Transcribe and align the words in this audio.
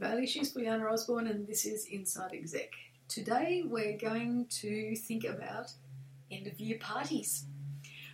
Bailey, 0.00 0.26
she's 0.26 0.54
Juliana 0.54 0.86
Osborne, 0.86 1.26
and 1.26 1.46
this 1.46 1.66
is 1.66 1.84
Inside 1.84 2.32
Exec. 2.32 2.70
Today 3.06 3.64
we're 3.66 3.98
going 3.98 4.46
to 4.46 4.96
think 4.96 5.24
about 5.24 5.72
end 6.30 6.46
of 6.46 6.58
year 6.58 6.78
parties. 6.80 7.44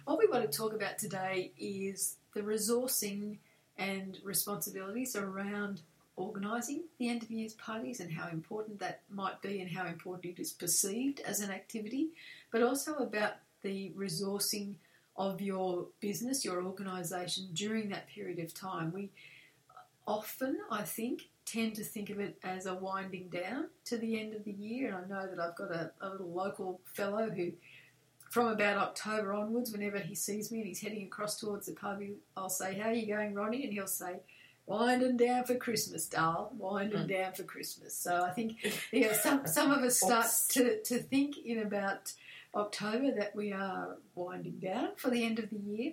What 0.05 0.19
we 0.19 0.27
want 0.27 0.51
to 0.51 0.59
talk 0.59 0.75
about 0.75 0.99
today 0.99 1.53
is 1.57 2.17
the 2.35 2.41
resourcing 2.41 3.39
and 3.79 4.19
responsibilities 4.25 5.15
around 5.15 5.83
organising 6.17 6.83
the 6.99 7.09
end 7.09 7.23
of 7.23 7.31
year 7.31 7.49
parties 7.57 8.01
and 8.01 8.12
how 8.12 8.31
important 8.31 8.81
that 8.81 9.03
might 9.09 9.41
be 9.41 9.61
and 9.61 9.71
how 9.71 9.87
important 9.87 10.25
it 10.25 10.43
is 10.43 10.53
perceived 10.53 11.21
as 11.21 11.39
an 11.39 11.53
activity, 11.53 12.09
but 12.51 12.65
also 12.65 12.95
about 12.95 13.34
the 13.62 13.93
resourcing 13.97 14.75
of 15.17 15.41
your 15.41 15.87
business, 16.01 16.45
your 16.45 16.65
organisation 16.65 17.47
during 17.53 17.89
that 17.91 18.09
period 18.09 18.41
of 18.41 18.53
time. 18.53 18.93
We 18.93 19.12
often, 20.05 20.59
I 20.69 20.83
think, 20.83 21.29
tend 21.46 21.77
to 21.77 21.84
think 21.84 22.10
of 22.10 22.18
it 22.18 22.36
as 22.42 22.66
a 22.66 22.74
winding 22.74 23.28
down 23.28 23.69
to 23.86 23.97
the 23.97 24.20
end 24.20 24.34
of 24.34 24.44
the 24.44 24.52
year. 24.52 24.89
And 24.89 24.97
I 24.97 25.08
know 25.08 25.27
that 25.28 25.41
I've 25.41 25.56
got 25.56 25.70
a, 25.70 25.92
a 26.00 26.11
little 26.11 26.30
local 26.30 26.80
fellow 26.94 27.30
who, 27.30 27.53
from 28.30 28.48
about 28.48 28.77
October 28.77 29.33
onwards, 29.33 29.72
whenever 29.72 29.98
he 29.98 30.14
sees 30.14 30.50
me 30.50 30.58
and 30.58 30.66
he's 30.66 30.80
heading 30.80 31.05
across 31.05 31.38
towards 31.38 31.66
the 31.66 31.72
pub, 31.72 32.03
I'll 32.36 32.50
say, 32.50 32.75
How 32.75 32.88
are 32.88 32.92
you 32.92 33.06
going, 33.06 33.34
Ronnie? 33.34 33.64
And 33.64 33.72
he'll 33.72 33.86
say, 33.86 34.16
Winding 34.66 35.16
down 35.16 35.44
for 35.44 35.55
Christmas, 35.55 36.06
Dal. 36.06 36.53
Winding 36.58 37.05
mm. 37.05 37.08
down 37.08 37.33
for 37.33 37.44
Christmas. 37.44 37.97
So 37.97 38.25
I 38.25 38.31
think 38.31 38.56
yeah, 38.92 39.12
some, 39.12 39.47
some 39.47 39.70
of 39.70 39.84
us 39.84 40.00
start 40.00 40.27
to, 40.50 40.83
to 40.83 40.98
think 40.98 41.38
in 41.38 41.60
about 41.60 42.12
October 42.53 43.12
that 43.12 43.36
we 43.36 43.53
are 43.53 43.97
winding 44.16 44.58
down 44.58 44.97
for 44.97 45.10
the 45.10 45.25
end 45.25 45.38
of 45.38 45.50
the 45.50 45.58
year. 45.58 45.92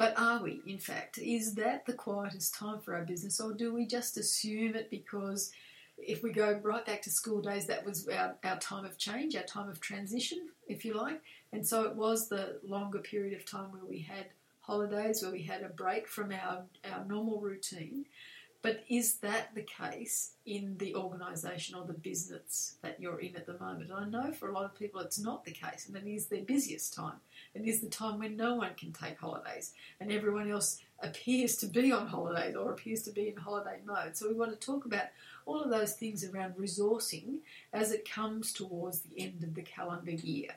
But 0.00 0.18
are 0.18 0.42
we, 0.42 0.62
in 0.66 0.78
fact? 0.78 1.18
Is 1.18 1.56
that 1.56 1.84
the 1.84 1.92
quietest 1.92 2.54
time 2.54 2.80
for 2.80 2.94
our 2.94 3.04
business, 3.04 3.38
or 3.38 3.52
do 3.52 3.74
we 3.74 3.84
just 3.84 4.16
assume 4.16 4.74
it 4.74 4.88
because 4.88 5.52
if 5.98 6.22
we 6.22 6.32
go 6.32 6.58
right 6.62 6.86
back 6.86 7.02
to 7.02 7.10
school 7.10 7.42
days, 7.42 7.66
that 7.66 7.84
was 7.84 8.08
our, 8.08 8.34
our 8.42 8.58
time 8.60 8.86
of 8.86 8.96
change, 8.96 9.36
our 9.36 9.42
time 9.42 9.68
of 9.68 9.78
transition, 9.78 10.48
if 10.68 10.86
you 10.86 10.94
like? 10.94 11.20
And 11.52 11.68
so 11.68 11.82
it 11.82 11.94
was 11.96 12.30
the 12.30 12.60
longer 12.66 13.00
period 13.00 13.38
of 13.38 13.44
time 13.44 13.72
where 13.72 13.84
we 13.84 13.98
had 13.98 14.28
holidays, 14.62 15.22
where 15.22 15.32
we 15.32 15.42
had 15.42 15.62
a 15.62 15.68
break 15.68 16.08
from 16.08 16.32
our, 16.32 16.62
our 16.90 17.04
normal 17.04 17.38
routine. 17.38 18.06
But 18.62 18.84
is 18.90 19.14
that 19.18 19.54
the 19.54 19.62
case 19.62 20.32
in 20.44 20.76
the 20.76 20.94
organisation 20.94 21.76
or 21.76 21.86
the 21.86 21.94
business 21.94 22.74
that 22.82 23.00
you're 23.00 23.18
in 23.18 23.34
at 23.34 23.46
the 23.46 23.58
moment? 23.58 23.90
And 23.90 23.98
I 23.98 24.04
know 24.04 24.32
for 24.32 24.50
a 24.50 24.52
lot 24.52 24.66
of 24.66 24.78
people 24.78 25.00
it's 25.00 25.18
not 25.18 25.44
the 25.44 25.50
case, 25.50 25.86
and 25.88 25.96
it 25.96 26.06
is 26.06 26.26
their 26.26 26.42
busiest 26.42 26.92
time. 26.92 27.20
It 27.54 27.66
is 27.66 27.80
the 27.80 27.88
time 27.88 28.18
when 28.18 28.36
no 28.36 28.56
one 28.56 28.74
can 28.74 28.92
take 28.92 29.18
holidays, 29.18 29.72
and 29.98 30.12
everyone 30.12 30.50
else 30.50 30.82
appears 31.02 31.56
to 31.56 31.66
be 31.66 31.90
on 31.90 32.06
holidays 32.06 32.54
or 32.54 32.70
appears 32.70 33.02
to 33.04 33.10
be 33.10 33.28
in 33.28 33.36
holiday 33.36 33.78
mode. 33.86 34.14
So 34.16 34.28
we 34.28 34.34
want 34.34 34.52
to 34.52 34.66
talk 34.66 34.84
about 34.84 35.06
all 35.46 35.62
of 35.62 35.70
those 35.70 35.94
things 35.94 36.22
around 36.24 36.56
resourcing 36.56 37.38
as 37.72 37.92
it 37.92 38.08
comes 38.08 38.52
towards 38.52 39.00
the 39.00 39.18
end 39.18 39.42
of 39.42 39.54
the 39.54 39.62
calendar 39.62 40.10
year. 40.10 40.50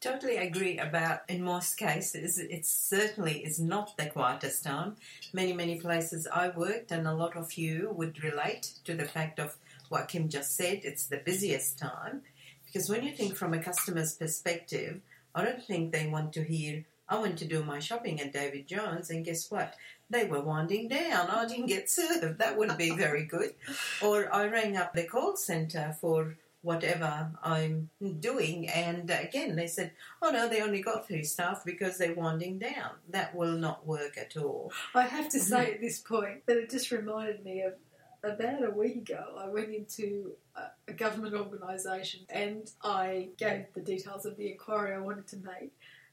Totally 0.00 0.36
agree 0.36 0.78
about 0.78 1.22
in 1.28 1.42
most 1.42 1.76
cases 1.76 2.38
it 2.38 2.64
certainly 2.64 3.44
is 3.44 3.58
not 3.58 3.96
the 3.96 4.06
quietest 4.06 4.62
time. 4.62 4.94
Many, 5.32 5.52
many 5.52 5.80
places 5.80 6.28
I 6.32 6.50
worked 6.50 6.92
and 6.92 7.08
a 7.08 7.14
lot 7.14 7.36
of 7.36 7.54
you 7.54 7.90
would 7.96 8.22
relate 8.22 8.74
to 8.84 8.94
the 8.94 9.06
fact 9.06 9.40
of 9.40 9.56
what 9.88 10.06
Kim 10.06 10.28
just 10.28 10.54
said, 10.54 10.82
it's 10.84 11.06
the 11.06 11.16
busiest 11.16 11.78
time. 11.80 12.22
Because 12.64 12.88
when 12.88 13.02
you 13.02 13.12
think 13.12 13.34
from 13.34 13.54
a 13.54 13.58
customer's 13.62 14.14
perspective, 14.14 15.00
I 15.34 15.44
don't 15.44 15.64
think 15.64 15.90
they 15.90 16.06
want 16.06 16.32
to 16.34 16.44
hear, 16.44 16.84
I 17.08 17.18
went 17.18 17.36
to 17.38 17.44
do 17.44 17.64
my 17.64 17.80
shopping 17.80 18.20
at 18.20 18.32
David 18.32 18.68
Jones 18.68 19.10
and 19.10 19.24
guess 19.24 19.50
what? 19.50 19.74
They 20.10 20.26
were 20.26 20.40
winding 20.40 20.88
down. 20.88 21.28
I 21.28 21.46
didn't 21.46 21.66
get 21.66 21.90
served. 21.90 22.38
That 22.38 22.56
wouldn't 22.56 22.78
be 22.78 22.94
very 22.94 23.24
good. 23.24 23.54
Or 24.00 24.32
I 24.32 24.46
rang 24.46 24.76
up 24.76 24.92
the 24.92 25.04
call 25.04 25.36
centre 25.36 25.96
for 26.00 26.36
whatever 26.62 27.30
I'm 27.42 27.90
doing. 28.20 28.68
And 28.68 29.10
again, 29.10 29.56
they 29.56 29.66
said, 29.66 29.92
oh 30.22 30.30
no, 30.30 30.48
they 30.48 30.60
only 30.60 30.82
got 30.82 31.06
three 31.06 31.24
staff 31.24 31.62
because 31.64 31.98
they're 31.98 32.14
winding 32.14 32.58
down. 32.58 32.92
That 33.10 33.34
will 33.34 33.56
not 33.56 33.86
work 33.86 34.18
at 34.18 34.36
all. 34.36 34.72
I 34.94 35.02
have 35.02 35.28
to 35.30 35.38
mm-hmm. 35.38 35.46
say 35.46 35.72
at 35.72 35.80
this 35.80 36.00
point 36.00 36.46
that 36.46 36.56
it 36.56 36.70
just 36.70 36.90
reminded 36.90 37.44
me 37.44 37.62
of 37.62 37.74
about 38.24 38.64
a 38.64 38.70
week 38.70 38.96
ago, 38.96 39.36
I 39.38 39.48
went 39.48 39.72
into 39.72 40.32
a 40.88 40.92
government 40.92 41.34
organisation 41.34 42.22
and 42.28 42.68
I 42.82 43.28
gave 43.38 43.66
the 43.74 43.80
details 43.80 44.26
of 44.26 44.36
the 44.36 44.50
inquiry 44.50 44.94
I 44.94 44.98
wanted 44.98 45.28
to 45.28 45.36
make. 45.36 45.72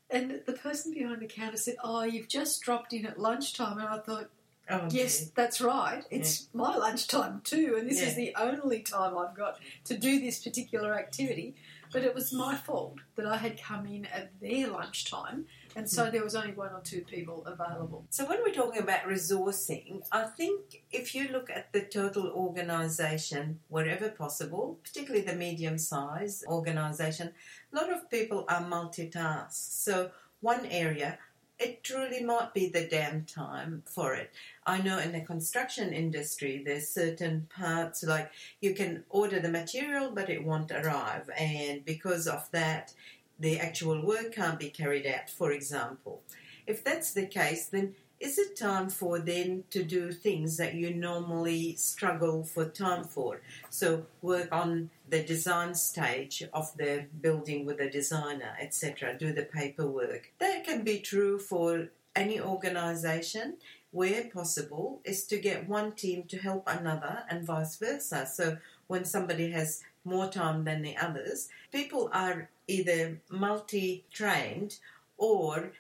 And 0.09 0.41
the 0.45 0.53
person 0.53 0.93
behind 0.93 1.21
the 1.21 1.27
counter 1.27 1.57
said, 1.57 1.77
Oh, 1.83 2.03
you've 2.03 2.27
just 2.27 2.61
dropped 2.61 2.93
in 2.93 3.07
at 3.07 3.19
lunchtime. 3.19 3.79
And 3.79 3.87
I 3.87 3.97
thought, 3.97 4.29
Oh, 4.69 4.87
yes, 4.89 5.29
that's 5.35 5.61
right. 5.61 6.03
It's 6.09 6.41
yeah. 6.41 6.61
my 6.61 6.75
lunchtime 6.75 7.41
too, 7.43 7.75
and 7.77 7.89
this 7.89 8.01
yeah. 8.01 8.07
is 8.07 8.15
the 8.15 8.33
only 8.35 8.81
time 8.81 9.17
I've 9.17 9.35
got 9.35 9.59
to 9.85 9.97
do 9.97 10.19
this 10.19 10.43
particular 10.43 10.95
activity. 10.95 11.55
But 11.93 12.03
it 12.03 12.15
was 12.15 12.33
my 12.33 12.55
fault 12.55 12.97
that 13.15 13.27
I 13.27 13.37
had 13.37 13.61
come 13.61 13.85
in 13.85 14.05
at 14.07 14.31
their 14.41 14.67
lunchtime, 14.67 15.45
and 15.75 15.89
so 15.89 16.05
hmm. 16.05 16.11
there 16.11 16.23
was 16.23 16.35
only 16.35 16.53
one 16.53 16.71
or 16.73 16.81
two 16.81 17.01
people 17.01 17.45
available. 17.45 18.05
So 18.09 18.25
when 18.25 18.39
we're 18.43 18.53
talking 18.53 18.81
about 18.81 19.03
resourcing, 19.03 20.01
I 20.11 20.23
think 20.23 20.83
if 20.91 21.13
you 21.13 21.29
look 21.29 21.49
at 21.49 21.71
the 21.71 21.81
total 21.81 22.27
organisation, 22.31 23.59
wherever 23.69 24.09
possible, 24.09 24.79
particularly 24.83 25.25
the 25.25 25.35
medium-sized 25.35 26.45
organisation, 26.47 27.31
a 27.71 27.75
lot 27.75 27.91
of 27.91 28.09
people 28.09 28.45
are 28.49 28.63
multitask. 28.63 29.53
So 29.53 30.09
one 30.41 30.65
area 30.65 31.19
it 31.57 31.83
truly 31.83 32.23
might 32.23 32.53
be 32.53 32.69
the 32.69 32.85
damn 32.85 33.21
downtime 33.21 33.87
for 33.87 34.13
it. 34.13 34.31
I 34.65 34.81
know 34.81 34.97
in 34.97 35.11
the 35.11 35.21
construction 35.21 35.93
industry, 35.93 36.63
there's 36.65 36.89
certain 36.89 37.47
parts 37.55 38.03
like 38.03 38.31
you 38.61 38.73
can 38.73 39.03
order 39.09 39.39
the 39.39 39.49
material, 39.49 40.11
but 40.11 40.29
it 40.29 40.43
won't 40.43 40.71
arrive, 40.71 41.29
and 41.37 41.85
because 41.85 42.27
of 42.27 42.49
that, 42.51 42.93
the 43.39 43.59
actual 43.59 44.05
work 44.05 44.33
can't 44.33 44.59
be 44.59 44.69
carried 44.69 45.05
out. 45.05 45.29
For 45.29 45.51
example, 45.51 46.23
if 46.65 46.83
that's 46.83 47.13
the 47.13 47.27
case, 47.27 47.67
then 47.67 47.95
is 48.19 48.39
it 48.39 48.55
time 48.55 48.89
for 48.89 49.19
them 49.19 49.65
to 49.71 49.83
do 49.83 50.11
things 50.11 50.57
that 50.57 50.73
you 50.73 50.93
normally 50.93 51.75
struggle 51.75 52.43
for 52.43 52.65
time 52.65 53.03
for? 53.03 53.41
So 53.69 54.05
work 54.21 54.47
on 54.51 54.89
the 55.09 55.21
design 55.21 55.75
stage 55.75 56.41
of 56.53 56.75
the 56.77 57.05
building 57.21 57.65
with 57.65 57.77
the 57.77 57.89
designer, 57.89 58.55
etc. 58.59 59.17
Do 59.17 59.33
the 59.33 59.43
paperwork. 59.43 60.31
That 60.39 60.63
can 60.63 60.83
be 60.83 60.99
true 60.99 61.37
for 61.39 61.89
any 62.15 62.39
organization 62.39 63.57
where 63.95 64.25
possible 64.25 64.99
is 65.05 65.23
to 65.23 65.37
get 65.37 65.69
one 65.69 65.93
team 65.93 66.23
to 66.23 66.37
help 66.37 66.67
another 66.67 67.23
and 67.29 67.45
vice 67.45 67.77
versa. 67.77 68.27
So 68.27 68.57
when 68.87 69.05
somebody 69.05 69.51
has 69.51 69.83
more 70.03 70.27
time 70.27 70.65
than 70.65 70.81
the 70.81 70.97
others, 70.97 71.47
people 71.71 72.09
are 72.11 72.49
either 72.67 73.21
multi 73.29 74.03
trained 74.11 74.79
or 75.17 75.71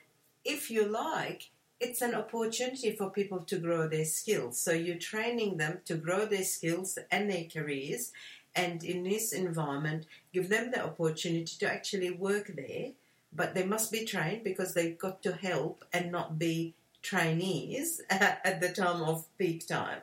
if 0.45 0.71
you 0.71 0.85
like, 0.85 1.49
it's 1.81 2.01
an 2.01 2.15
opportunity 2.15 2.95
for 2.95 3.09
people 3.09 3.39
to 3.39 3.57
grow 3.57 3.89
their 3.89 4.05
skills. 4.05 4.61
So 4.61 4.71
you're 4.71 4.95
training 4.95 5.57
them 5.57 5.79
to 5.83 5.95
grow 5.95 6.25
their 6.25 6.45
skills 6.45 6.97
and 7.11 7.29
their 7.29 7.43
careers, 7.53 8.13
and 8.55 8.81
in 8.81 9.03
this 9.03 9.33
environment, 9.33 10.05
give 10.31 10.47
them 10.47 10.71
the 10.71 10.85
opportunity 10.85 11.57
to 11.59 11.69
actually 11.69 12.11
work 12.11 12.53
there. 12.55 12.91
But 13.33 13.55
they 13.55 13.65
must 13.65 13.91
be 13.91 14.05
trained 14.05 14.45
because 14.45 14.73
they've 14.73 14.97
got 14.97 15.21
to 15.23 15.33
help 15.33 15.83
and 15.91 16.13
not 16.13 16.39
be 16.39 16.75
trainees 17.05 18.01
at 18.09 18.59
the 18.59 18.69
time 18.69 19.01
of 19.03 19.25
peak 19.37 19.67
time. 19.67 19.99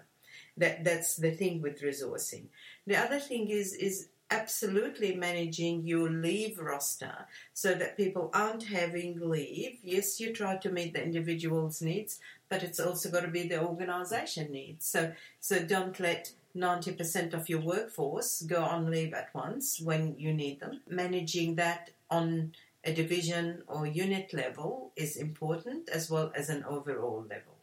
That 0.57 0.85
that's 0.85 1.17
the 1.17 1.31
thing 1.31 1.63
with 1.63 1.81
resourcing. 1.81 2.45
The 2.87 2.97
other 2.97 3.19
thing 3.19 3.49
is 3.49 3.73
is 3.75 4.09
absolutely 4.33 5.15
managing 5.15 5.87
your 5.87 6.09
leave 6.11 6.59
roster 6.59 7.27
so 7.53 7.75
that 7.75 7.97
people 7.99 8.31
aren't 8.33 8.65
having 8.65 9.21
leave. 9.21 9.79
Yes, 9.83 10.21
you 10.21 10.33
try 10.33 10.57
to 10.57 10.71
meet 10.71 10.95
the 10.95 11.03
individual's 11.03 11.83
needs, 11.83 12.19
but 12.49 12.63
it's 12.63 12.81
also 12.81 13.11
got 13.11 13.21
to 13.21 13.29
be 13.29 13.47
the 13.47 13.63
organisation 13.63 14.51
needs. 14.51 14.87
So, 14.87 15.13
so 15.39 15.63
don't 15.63 15.99
let 16.01 16.33
90% 16.57 17.35
of 17.35 17.49
your 17.49 17.61
workforce 17.61 18.43
go 18.43 18.63
on 18.63 18.91
leave 18.91 19.13
at 19.13 19.35
once 19.35 19.81
when 19.81 20.15
you 20.19 20.33
need 20.33 20.61
them. 20.61 20.81
Managing 20.89 21.57
that 21.57 21.91
on 22.11 22.53
a 22.85 22.93
division 22.93 23.63
or 23.67 23.87
unit 23.87 24.33
level 24.33 24.93
is 24.97 25.17
important 25.17 25.89
as 25.89 26.11
well 26.11 26.33
as 26.35 26.49
an 26.49 26.65
overall 26.65 27.25
level. 27.29 27.55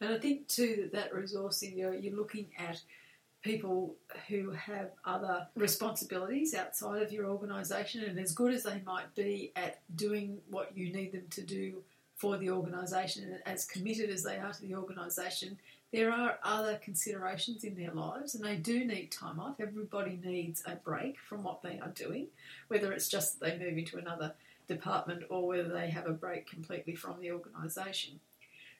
And 0.00 0.12
I 0.12 0.18
think 0.18 0.48
too 0.48 0.90
that 0.92 1.12
resourcing, 1.12 1.76
you're, 1.76 1.94
you're 1.94 2.16
looking 2.16 2.46
at 2.58 2.80
people 3.42 3.94
who 4.28 4.50
have 4.50 4.90
other 5.04 5.46
responsibilities 5.56 6.54
outside 6.54 7.02
of 7.02 7.12
your 7.12 7.26
organisation, 7.26 8.04
and 8.04 8.18
as 8.18 8.32
good 8.32 8.54
as 8.54 8.62
they 8.62 8.80
might 8.86 9.12
be 9.14 9.52
at 9.56 9.80
doing 9.96 10.38
what 10.48 10.76
you 10.76 10.92
need 10.92 11.12
them 11.12 11.26
to 11.30 11.42
do 11.42 11.82
for 12.16 12.36
the 12.36 12.50
organisation, 12.50 13.24
and 13.24 13.40
as 13.46 13.64
committed 13.64 14.10
as 14.10 14.22
they 14.22 14.38
are 14.38 14.52
to 14.52 14.62
the 14.62 14.74
organisation, 14.76 15.58
there 15.92 16.12
are 16.12 16.38
other 16.42 16.80
considerations 16.82 17.64
in 17.64 17.74
their 17.74 17.90
lives, 17.90 18.34
and 18.34 18.44
they 18.44 18.56
do 18.56 18.84
need 18.84 19.10
time 19.10 19.38
off. 19.38 19.60
Everybody 19.60 20.18
needs 20.24 20.62
a 20.64 20.76
break 20.76 21.18
from 21.28 21.42
what 21.42 21.62
they 21.62 21.80
are 21.80 21.90
doing, 21.90 22.28
whether 22.68 22.92
it's 22.92 23.08
just 23.08 23.40
that 23.40 23.58
they 23.58 23.64
move 23.64 23.76
into 23.76 23.98
another 23.98 24.34
department 24.72 25.24
or 25.28 25.46
whether 25.46 25.68
they 25.68 25.90
have 25.90 26.06
a 26.06 26.12
break 26.12 26.46
completely 26.48 26.94
from 26.94 27.20
the 27.20 27.32
organisation. 27.32 28.20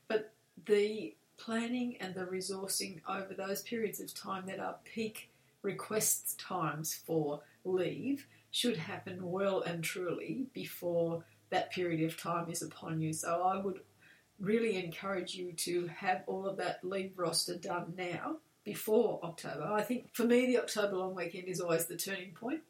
But 0.09 0.33
the 0.67 1.15
planning 1.37 1.97
and 2.01 2.15
the 2.15 2.25
resourcing 2.25 3.01
over 3.09 3.35
those 3.35 3.63
periods 3.63 4.01
of 4.01 4.15
time 4.15 4.47
that 4.47 4.61
are 4.61 4.77
peak 4.85 5.31
request 5.63 6.39
times 6.39 6.95
for 6.95 7.41
leave 7.65 8.27
should 8.51 8.77
happen 8.77 9.31
well 9.31 9.63
and 9.63 9.83
truly 9.83 10.47
before 10.53 11.25
that 11.51 11.73
period 11.73 12.03
of 12.03 12.21
time 12.21 12.51
is 12.51 12.63
upon 12.63 13.01
you. 13.01 13.13
So 13.13 13.43
I 13.43 13.57
would 13.57 13.81
really 14.41 14.83
encourage 14.83 15.35
you 15.35 15.53
to 15.53 15.87
have 15.87 16.23
all 16.27 16.47
of 16.47 16.57
that 16.59 16.85
leave 16.85 17.13
roster 17.17 17.57
done 17.57 17.95
now 17.97 18.37
before 18.65 19.21
October. 19.23 19.65
I 19.65 19.83
think 19.83 20.09
for 20.13 20.25
me, 20.25 20.47
the 20.47 20.59
October 20.59 20.97
long 20.97 21.15
weekend 21.15 21.49
is 21.49 21.61
always 21.61 21.87
the 21.87 21.97
turning 21.97 22.33
point. 22.33 22.63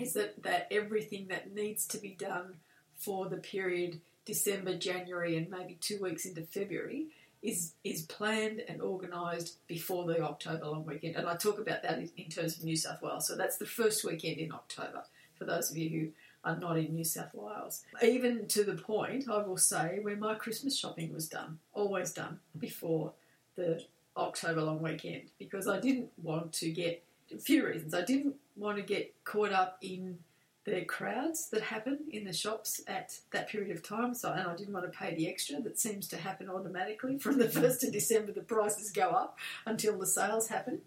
Is 0.00 0.14
that, 0.14 0.42
that 0.42 0.68
everything 0.70 1.28
that 1.28 1.54
needs 1.54 1.86
to 1.88 1.98
be 1.98 2.10
done 2.10 2.56
for 2.96 3.28
the 3.28 3.36
period 3.36 4.00
December, 4.24 4.76
January, 4.76 5.36
and 5.36 5.50
maybe 5.50 5.78
two 5.80 5.98
weeks 6.00 6.24
into 6.24 6.42
February 6.42 7.06
is 7.42 7.72
is 7.84 8.02
planned 8.02 8.62
and 8.68 8.82
organised 8.82 9.66
before 9.66 10.04
the 10.04 10.20
October 10.20 10.66
long 10.66 10.84
weekend. 10.84 11.16
And 11.16 11.26
I 11.26 11.36
talk 11.36 11.58
about 11.58 11.82
that 11.82 11.98
in, 12.16 12.28
terms 12.28 12.58
of 12.58 12.64
New 12.64 12.76
South 12.76 13.00
Wales. 13.02 13.26
So 13.26 13.36
that's 13.36 13.56
the 13.56 13.66
first 13.66 14.04
weekend 14.04 14.38
in 14.38 14.52
October 14.52 15.04
for 15.38 15.46
those 15.46 15.70
of 15.70 15.76
you 15.76 15.88
who 15.88 16.08
are 16.44 16.56
not 16.56 16.78
in 16.78 16.94
New 16.94 17.04
South 17.04 17.34
Wales. 17.34 17.82
Even 18.02 18.46
to 18.48 18.64
the 18.64 18.74
point, 18.74 19.24
I 19.28 19.38
will 19.38 19.56
say, 19.56 19.98
where 20.02 20.16
my 20.16 20.34
Christmas 20.34 20.78
shopping 20.78 21.12
was 21.12 21.28
done, 21.28 21.58
always 21.72 22.12
done 22.12 22.40
before 22.58 23.12
the 23.56 23.82
October 24.16 24.60
long 24.60 24.82
weekend, 24.82 25.30
because 25.38 25.66
I 25.66 25.80
didn't 25.80 26.10
want 26.22 26.52
to 26.54 26.70
get 26.70 27.02
a 27.34 27.38
few 27.38 27.66
reasons. 27.66 27.94
I 27.94 28.04
didn't 28.04 28.36
want 28.56 28.76
to 28.76 28.82
get 28.82 29.14
caught 29.24 29.52
up 29.52 29.78
in 29.80 30.18
the 30.64 30.82
crowds 30.82 31.48
that 31.50 31.62
happen 31.62 31.98
in 32.10 32.24
the 32.24 32.32
shops 32.32 32.80
at 32.86 33.18
that 33.32 33.48
period 33.48 33.74
of 33.74 33.82
time. 33.82 34.14
So, 34.14 34.30
and 34.32 34.46
I 34.46 34.54
didn't 34.54 34.74
want 34.74 34.90
to 34.90 34.98
pay 34.98 35.14
the 35.14 35.28
extra 35.28 35.60
that 35.62 35.78
seems 35.78 36.06
to 36.08 36.16
happen 36.16 36.48
automatically 36.48 37.18
from 37.18 37.38
the 37.38 37.48
first 37.60 37.82
of 37.84 37.92
December. 37.92 38.32
The 38.32 38.42
prices 38.42 38.90
go 38.90 39.08
up 39.08 39.38
until 39.66 39.98
the 39.98 40.06
sales 40.06 40.48
happen. 40.48 40.80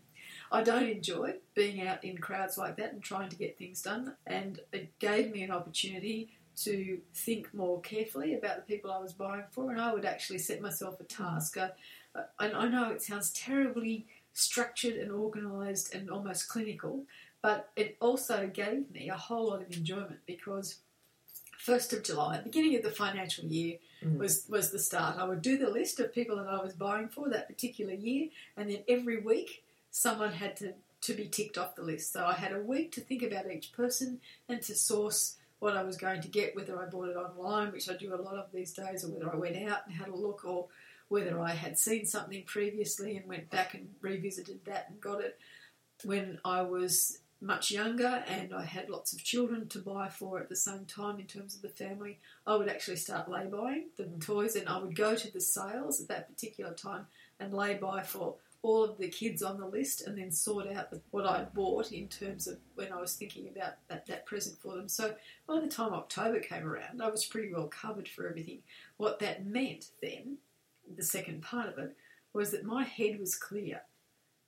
I 0.51 0.61
don't 0.61 0.87
enjoy 0.87 1.35
being 1.55 1.85
out 1.87 2.03
in 2.03 2.19
crowds 2.19 2.57
like 2.57 2.77
that 2.77 2.93
and 2.93 3.01
trying 3.01 3.29
to 3.29 3.35
get 3.35 3.57
things 3.57 3.81
done. 3.81 4.15
And 4.27 4.59
it 4.71 4.97
gave 4.99 5.31
me 5.31 5.41
an 5.41 5.51
opportunity 5.51 6.29
to 6.55 6.99
think 7.15 7.51
more 7.53 7.81
carefully 7.81 8.35
about 8.35 8.57
the 8.57 8.61
people 8.61 8.91
I 8.91 8.99
was 8.99 9.13
buying 9.13 9.45
for, 9.49 9.71
and 9.71 9.81
I 9.81 9.91
would 9.91 10.05
actually 10.05 10.37
set 10.37 10.61
myself 10.61 10.99
a 10.99 11.03
task. 11.03 11.57
Uh, 11.57 11.69
and 12.39 12.53
I 12.53 12.67
know 12.67 12.91
it 12.91 13.01
sounds 13.01 13.31
terribly 13.31 14.05
structured 14.33 14.95
and 14.95 15.11
organised 15.11 15.93
and 15.93 16.09
almost 16.09 16.47
clinical, 16.49 17.05
but 17.43 17.69
it 17.75 17.97
also 17.99 18.49
gave 18.51 18.89
me 18.89 19.09
a 19.09 19.17
whole 19.17 19.49
lot 19.49 19.61
of 19.61 19.71
enjoyment 19.71 20.21
because 20.25 20.79
first 21.59 21.93
of 21.93 22.01
July, 22.01 22.39
beginning 22.39 22.75
of 22.77 22.83
the 22.83 22.89
financial 22.89 23.45
year, 23.45 23.77
mm. 24.03 24.17
was 24.17 24.45
was 24.49 24.71
the 24.71 24.79
start. 24.79 25.19
I 25.19 25.25
would 25.25 25.41
do 25.41 25.57
the 25.57 25.69
list 25.69 25.99
of 25.99 26.13
people 26.13 26.37
that 26.37 26.47
I 26.47 26.63
was 26.63 26.73
buying 26.73 27.09
for 27.09 27.29
that 27.29 27.47
particular 27.47 27.93
year, 27.93 28.29
and 28.57 28.71
then 28.71 28.79
every 28.87 29.19
week 29.19 29.63
someone 29.91 30.31
had 30.31 30.55
to 30.57 30.73
to 31.01 31.13
be 31.13 31.27
ticked 31.27 31.57
off 31.57 31.75
the 31.75 31.83
list. 31.83 32.13
So 32.13 32.25
I 32.25 32.33
had 32.33 32.53
a 32.53 32.61
week 32.61 32.93
to 32.93 33.01
think 33.01 33.23
about 33.23 33.51
each 33.51 33.73
person 33.73 34.21
and 34.47 34.61
to 34.61 34.73
source 34.73 35.35
what 35.59 35.75
I 35.75 35.83
was 35.83 35.97
going 35.97 36.21
to 36.21 36.29
get, 36.29 36.55
whether 36.55 36.81
I 36.81 36.85
bought 36.85 37.09
it 37.09 37.17
online, 37.17 37.73
which 37.73 37.89
I 37.89 37.97
do 37.97 38.15
a 38.15 38.21
lot 38.21 38.35
of 38.35 38.51
these 38.53 38.71
days, 38.71 39.03
or 39.03 39.09
whether 39.09 39.31
I 39.31 39.35
went 39.35 39.69
out 39.69 39.85
and 39.85 39.93
had 39.93 40.07
a 40.07 40.15
look, 40.15 40.45
or 40.45 40.67
whether 41.09 41.39
I 41.39 41.51
had 41.51 41.77
seen 41.77 42.05
something 42.05 42.43
previously 42.43 43.17
and 43.17 43.27
went 43.27 43.49
back 43.49 43.73
and 43.73 43.89
revisited 44.01 44.63
that 44.65 44.87
and 44.89 45.01
got 45.01 45.21
it. 45.21 45.37
When 46.05 46.39
I 46.43 46.61
was 46.61 47.19
much 47.43 47.71
younger 47.71 48.23
and 48.27 48.53
I 48.53 48.63
had 48.63 48.89
lots 48.89 49.13
of 49.13 49.23
children 49.23 49.67
to 49.69 49.79
buy 49.79 50.07
for 50.07 50.39
at 50.39 50.49
the 50.49 50.55
same 50.55 50.85
time 50.85 51.19
in 51.19 51.25
terms 51.25 51.55
of 51.55 51.61
the 51.61 51.69
family, 51.69 52.19
I 52.47 52.55
would 52.55 52.69
actually 52.69 52.95
start 52.95 53.29
lay 53.29 53.45
buying 53.45 53.89
the 53.97 54.03
mm. 54.03 54.25
toys 54.25 54.55
and 54.55 54.69
I 54.69 54.81
would 54.81 54.95
go 54.95 55.15
to 55.15 55.31
the 55.31 55.41
sales 55.41 56.01
at 56.01 56.07
that 56.07 56.29
particular 56.29 56.73
time 56.73 57.07
and 57.39 57.53
lay 57.53 57.75
buy 57.75 58.03
for 58.03 58.35
all 58.61 58.85
of 58.85 58.97
the 58.97 59.09
kids 59.09 59.43
on 59.43 59.59
the 59.59 59.67
list 59.67 60.07
and 60.07 60.17
then 60.17 60.31
sort 60.31 60.67
out 60.71 60.87
what 61.11 61.25
I'd 61.25 61.53
bought 61.53 61.91
in 61.91 62.07
terms 62.07 62.47
of 62.47 62.59
when 62.75 62.93
I 62.93 63.01
was 63.01 63.13
thinking 63.13 63.49
about 63.49 63.73
that, 63.89 64.05
that 64.05 64.25
present 64.25 64.57
for 64.57 64.75
them. 64.75 64.87
So 64.87 65.13
by 65.45 65.59
the 65.59 65.67
time 65.67 65.93
October 65.93 66.39
came 66.39 66.65
around, 66.65 67.01
I 67.01 67.09
was 67.09 67.25
pretty 67.25 67.53
well 67.53 67.67
covered 67.67 68.07
for 68.07 68.27
everything. 68.27 68.59
What 68.95 69.19
that 69.19 69.45
meant 69.45 69.87
then, 70.01 70.37
the 70.95 71.03
second 71.03 71.41
part 71.41 71.67
of 71.67 71.77
it, 71.77 71.97
was 72.31 72.51
that 72.51 72.63
my 72.63 72.83
head 72.83 73.19
was 73.19 73.35
clear 73.35 73.81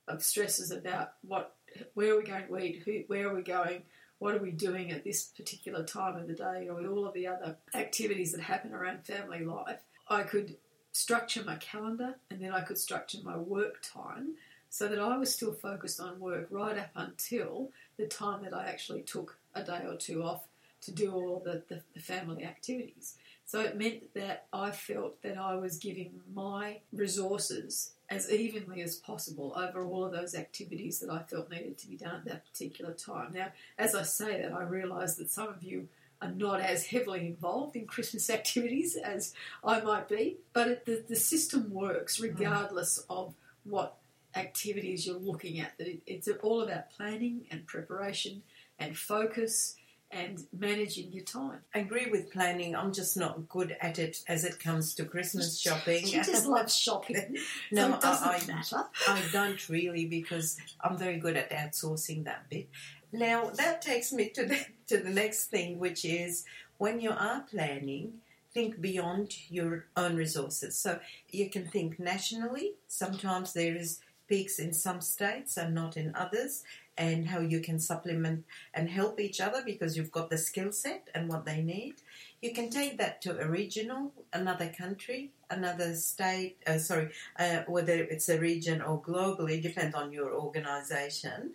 of 0.08 0.22
stresses 0.22 0.70
about 0.70 1.12
what 1.20 1.55
where 1.94 2.14
are 2.14 2.18
we 2.18 2.24
going 2.24 2.46
to 2.46 2.58
eat, 2.58 2.82
who, 2.84 3.02
where 3.06 3.28
are 3.28 3.34
we 3.34 3.42
going, 3.42 3.82
what 4.18 4.34
are 4.34 4.42
we 4.42 4.50
doing 4.50 4.90
at 4.90 5.04
this 5.04 5.24
particular 5.24 5.84
time 5.84 6.16
of 6.16 6.26
the 6.26 6.34
day, 6.34 6.68
or 6.68 6.74
with 6.76 6.86
all 6.86 7.06
of 7.06 7.14
the 7.14 7.26
other 7.26 7.56
activities 7.74 8.32
that 8.32 8.40
happen 8.40 8.72
around 8.72 9.04
family 9.04 9.44
life. 9.44 9.78
I 10.08 10.22
could 10.22 10.56
structure 10.92 11.44
my 11.44 11.56
calendar 11.56 12.14
and 12.30 12.40
then 12.40 12.52
I 12.52 12.62
could 12.62 12.78
structure 12.78 13.18
my 13.22 13.36
work 13.36 13.82
time 13.82 14.34
so 14.70 14.88
that 14.88 14.98
I 14.98 15.16
was 15.18 15.32
still 15.32 15.52
focused 15.52 16.00
on 16.00 16.18
work 16.20 16.48
right 16.50 16.78
up 16.78 16.90
until 16.94 17.70
the 17.98 18.06
time 18.06 18.42
that 18.44 18.54
I 18.54 18.66
actually 18.66 19.02
took 19.02 19.38
a 19.54 19.62
day 19.62 19.82
or 19.86 19.96
two 19.96 20.22
off 20.22 20.44
to 20.82 20.92
do 20.92 21.12
all 21.12 21.42
the, 21.44 21.62
the, 21.68 21.82
the 21.94 22.00
family 22.00 22.44
activities. 22.44 23.16
So 23.44 23.60
it 23.60 23.78
meant 23.78 24.14
that 24.14 24.46
I 24.52 24.70
felt 24.70 25.22
that 25.22 25.38
I 25.38 25.54
was 25.56 25.78
giving 25.78 26.20
my 26.34 26.80
resources 26.92 27.92
as 28.08 28.30
evenly 28.30 28.82
as 28.82 28.96
possible 28.96 29.52
over 29.56 29.84
all 29.84 30.04
of 30.04 30.12
those 30.12 30.34
activities 30.34 31.00
that 31.00 31.10
I 31.10 31.22
felt 31.22 31.50
needed 31.50 31.78
to 31.78 31.88
be 31.88 31.96
done 31.96 32.16
at 32.16 32.24
that 32.26 32.46
particular 32.46 32.92
time. 32.92 33.32
Now, 33.34 33.48
as 33.78 33.94
I 33.94 34.02
say 34.02 34.42
that, 34.42 34.52
I 34.52 34.62
realise 34.62 35.14
that 35.16 35.30
some 35.30 35.48
of 35.48 35.62
you 35.62 35.88
are 36.22 36.30
not 36.30 36.60
as 36.60 36.86
heavily 36.86 37.26
involved 37.26 37.76
in 37.76 37.86
Christmas 37.86 38.30
activities 38.38 38.96
as 38.96 39.34
I 39.64 39.80
might 39.80 40.08
be, 40.08 40.38
but 40.52 40.68
it, 40.68 40.86
the, 40.86 41.04
the 41.08 41.16
system 41.16 41.70
works 41.70 42.20
regardless 42.20 43.00
mm. 43.00 43.16
of 43.16 43.34
what 43.64 43.96
activities 44.34 45.06
you're 45.06 45.18
looking 45.18 45.60
at. 45.60 45.76
That 45.78 45.88
it, 45.88 46.02
it's 46.06 46.28
all 46.42 46.62
about 46.62 46.90
planning 46.90 47.46
and 47.50 47.66
preparation 47.66 48.42
and 48.78 48.96
focus 48.96 49.76
and 50.10 50.38
managing 50.56 51.12
your 51.12 51.24
time. 51.24 51.60
I 51.74 51.80
agree 51.80 52.06
with 52.10 52.32
planning. 52.32 52.76
I'm 52.76 52.92
just 52.92 53.16
not 53.16 53.48
good 53.48 53.76
at 53.80 53.98
it 53.98 54.18
as 54.28 54.44
it 54.44 54.60
comes 54.60 54.94
to 54.94 55.04
Christmas 55.04 55.58
shopping. 55.60 56.06
She 56.06 56.16
just 56.16 56.46
loves 56.56 56.76
shopping. 56.76 57.36
no, 57.72 57.88
so 57.88 57.94
it 57.94 58.00
doesn't 58.00 58.50
I, 58.50 58.54
matter. 58.54 58.84
I 59.08 59.22
don't 59.32 59.68
really 59.68 60.06
because 60.06 60.58
I'm 60.80 60.96
very 60.96 61.18
good 61.18 61.36
at 61.36 61.50
outsourcing 61.50 62.24
that 62.24 62.48
bit. 62.48 62.68
Now 63.12 63.50
that 63.50 63.82
takes 63.82 64.12
me 64.12 64.28
to 64.30 64.46
the 64.46 64.64
to 64.88 64.98
the 64.98 65.10
next 65.10 65.46
thing, 65.46 65.78
which 65.78 66.04
is 66.04 66.44
when 66.78 67.00
you 67.00 67.10
are 67.10 67.40
planning, 67.50 68.20
think 68.52 68.80
beyond 68.80 69.34
your 69.50 69.86
own 69.96 70.16
resources. 70.16 70.78
So 70.78 71.00
you 71.30 71.50
can 71.50 71.66
think 71.66 71.98
nationally. 71.98 72.74
Sometimes 72.86 73.52
there 73.52 73.76
is 73.76 74.00
peaks 74.28 74.58
in 74.58 74.72
some 74.72 75.00
states 75.00 75.56
and 75.56 75.74
not 75.74 75.96
in 75.96 76.14
others, 76.14 76.64
and 76.98 77.28
how 77.28 77.40
you 77.40 77.60
can 77.60 77.78
supplement 77.78 78.44
and 78.72 78.88
help 78.88 79.20
each 79.20 79.40
other 79.40 79.62
because 79.64 79.96
you've 79.96 80.10
got 80.10 80.30
the 80.30 80.38
skill 80.38 80.72
set 80.72 81.08
and 81.14 81.28
what 81.28 81.44
they 81.44 81.62
need. 81.62 81.94
You 82.40 82.52
can 82.52 82.70
take 82.70 82.98
that 82.98 83.20
to 83.22 83.38
a 83.38 83.46
regional, 83.46 84.12
another 84.32 84.68
country, 84.68 85.32
another 85.50 85.94
state, 85.94 86.56
uh, 86.66 86.78
sorry, 86.78 87.10
uh, 87.38 87.62
whether 87.66 87.94
it's 87.94 88.28
a 88.28 88.38
region 88.38 88.80
or 88.80 89.00
globally, 89.02 89.62
depends 89.62 89.94
on 89.94 90.12
your 90.12 90.32
organization. 90.32 91.52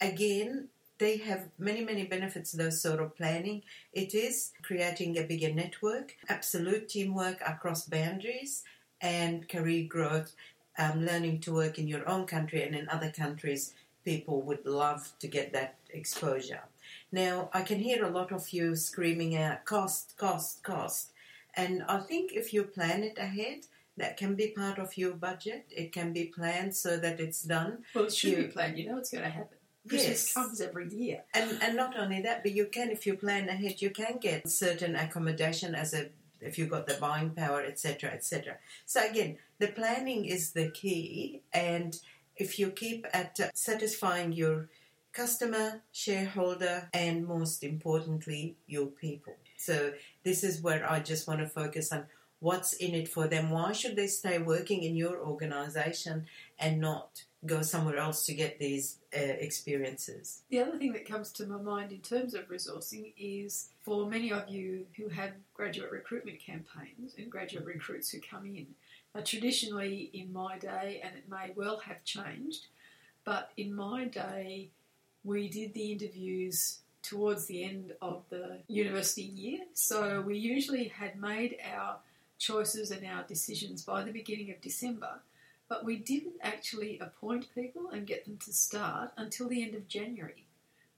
Again, 0.00 0.68
they 0.98 1.16
have 1.18 1.48
many, 1.58 1.84
many 1.84 2.04
benefits, 2.04 2.52
those 2.52 2.80
sort 2.80 3.00
of 3.00 3.16
planning. 3.16 3.62
It 3.92 4.14
is 4.14 4.52
creating 4.62 5.18
a 5.18 5.24
bigger 5.24 5.52
network, 5.52 6.16
absolute 6.28 6.88
teamwork 6.88 7.40
across 7.46 7.86
boundaries, 7.86 8.62
and 9.00 9.48
career 9.48 9.84
growth, 9.88 10.34
um, 10.78 11.04
learning 11.04 11.40
to 11.40 11.52
work 11.52 11.78
in 11.78 11.88
your 11.88 12.08
own 12.08 12.26
country 12.26 12.62
and 12.62 12.74
in 12.74 12.88
other 12.88 13.10
countries. 13.10 13.74
People 14.04 14.42
would 14.42 14.66
love 14.66 15.12
to 15.20 15.28
get 15.28 15.52
that 15.52 15.76
exposure. 15.90 16.62
Now, 17.12 17.50
I 17.52 17.62
can 17.62 17.78
hear 17.78 18.04
a 18.04 18.10
lot 18.10 18.32
of 18.32 18.50
you 18.50 18.74
screaming 18.74 19.36
out 19.36 19.64
cost, 19.64 20.16
cost, 20.16 20.62
cost. 20.62 21.12
And 21.54 21.84
I 21.84 21.98
think 22.00 22.32
if 22.32 22.52
you 22.52 22.64
plan 22.64 23.04
it 23.04 23.18
ahead, 23.18 23.66
that 23.96 24.16
can 24.16 24.34
be 24.34 24.48
part 24.48 24.78
of 24.78 24.96
your 24.96 25.12
budget. 25.12 25.66
It 25.70 25.92
can 25.92 26.12
be 26.12 26.24
planned 26.24 26.74
so 26.74 26.96
that 26.96 27.20
it's 27.20 27.42
done. 27.42 27.84
Well, 27.94 28.06
it 28.06 28.14
should 28.14 28.30
you, 28.30 28.36
be 28.38 28.44
planned. 28.44 28.78
You 28.78 28.88
know 28.88 28.98
it's 28.98 29.10
going 29.10 29.24
to 29.24 29.30
happen. 29.30 29.58
Christmas 29.88 30.26
yes. 30.26 30.32
comes 30.32 30.60
every 30.60 30.88
year. 30.88 31.22
And 31.34 31.58
and 31.60 31.76
not 31.76 31.98
only 31.98 32.22
that, 32.22 32.42
but 32.42 32.52
you 32.52 32.66
can, 32.66 32.90
if 32.90 33.06
you 33.06 33.16
plan 33.16 33.48
ahead, 33.48 33.82
you 33.82 33.90
can 33.90 34.18
get 34.18 34.48
certain 34.48 34.94
accommodation 34.94 35.74
as 35.74 35.92
a 35.92 36.08
if 36.42 36.58
you've 36.58 36.70
got 36.70 36.86
the 36.86 36.94
buying 36.94 37.30
power, 37.30 37.62
etc., 37.62 38.10
etc. 38.10 38.56
So 38.86 39.04
again, 39.04 39.38
the 39.58 39.68
planning 39.68 40.24
is 40.24 40.52
the 40.52 40.70
key, 40.70 41.42
and 41.52 41.96
if 42.36 42.58
you 42.58 42.70
keep 42.70 43.06
at 43.12 43.38
uh, 43.40 43.48
satisfying 43.54 44.32
your 44.32 44.68
customer, 45.12 45.82
shareholder, 45.92 46.88
and 46.92 47.26
most 47.26 47.62
importantly, 47.62 48.56
your 48.66 48.86
people. 48.86 49.34
So 49.58 49.92
this 50.24 50.42
is 50.42 50.62
where 50.62 50.90
I 50.90 51.00
just 51.00 51.28
want 51.28 51.40
to 51.40 51.48
focus 51.48 51.92
on 51.92 52.06
what's 52.40 52.72
in 52.72 52.94
it 52.94 53.08
for 53.08 53.28
them. 53.28 53.50
Why 53.50 53.72
should 53.72 53.94
they 53.94 54.08
stay 54.08 54.38
working 54.38 54.82
in 54.82 54.96
your 54.96 55.18
organization 55.18 56.26
and 56.58 56.80
not 56.80 57.24
go 57.44 57.62
somewhere 57.62 57.96
else 57.96 58.24
to 58.26 58.34
get 58.34 58.58
these 58.58 58.98
uh, 59.16 59.20
experiences. 59.20 60.42
The 60.50 60.60
other 60.60 60.78
thing 60.78 60.92
that 60.92 61.08
comes 61.08 61.32
to 61.32 61.46
my 61.46 61.60
mind 61.60 61.90
in 61.92 61.98
terms 61.98 62.34
of 62.34 62.48
resourcing 62.48 63.12
is 63.18 63.70
for 63.82 64.06
many 64.06 64.32
of 64.32 64.48
you 64.48 64.86
who 64.96 65.08
have 65.08 65.32
graduate 65.54 65.90
recruitment 65.90 66.38
campaigns 66.40 67.14
and 67.18 67.30
graduate 67.30 67.64
recruits 67.64 68.10
who 68.10 68.20
come 68.20 68.46
in, 68.46 68.66
Uh, 69.14 69.20
traditionally, 69.20 70.08
in 70.14 70.32
my 70.32 70.58
day, 70.58 71.00
and 71.04 71.12
it 71.20 71.28
may 71.28 71.52
well 71.54 71.78
have 71.80 72.02
changed, 72.04 72.62
but 73.24 73.50
in 73.56 73.74
my 73.74 74.06
day, 74.06 74.70
we 75.22 75.48
did 75.48 75.74
the 75.74 75.92
interviews 75.92 76.78
towards 77.02 77.44
the 77.46 77.62
end 77.62 77.92
of 78.00 78.22
the 78.30 78.46
university 78.68 79.28
year. 79.44 79.60
So 79.74 80.22
we 80.22 80.38
usually 80.38 80.88
had 80.88 81.20
made 81.20 81.58
our 81.74 81.98
choices 82.38 82.90
and 82.90 83.04
our 83.04 83.22
decisions 83.24 83.84
by 83.84 84.02
the 84.02 84.12
beginning 84.12 84.50
of 84.50 84.60
December, 84.62 85.20
but 85.72 85.86
we 85.86 85.96
didn't 85.96 86.34
actually 86.42 86.98
appoint 86.98 87.46
people 87.54 87.88
and 87.88 88.06
get 88.06 88.26
them 88.26 88.36
to 88.36 88.52
start 88.52 89.10
until 89.16 89.48
the 89.48 89.62
end 89.62 89.74
of 89.74 89.88
January. 89.88 90.44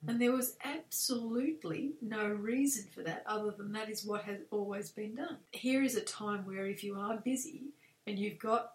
Hmm. 0.02 0.10
And 0.10 0.20
there 0.20 0.32
was 0.32 0.56
absolutely 0.64 1.92
no 2.02 2.26
reason 2.26 2.86
for 2.92 3.04
that 3.04 3.22
other 3.24 3.52
than 3.52 3.70
that 3.74 3.88
is 3.88 4.04
what 4.04 4.24
has 4.24 4.38
always 4.50 4.90
been 4.90 5.14
done. 5.14 5.36
Here 5.52 5.84
is 5.84 5.94
a 5.94 6.00
time 6.00 6.44
where 6.44 6.66
if 6.66 6.82
you 6.82 6.98
are 6.98 7.18
busy 7.18 7.66
and 8.04 8.18
you've 8.18 8.40
got 8.40 8.72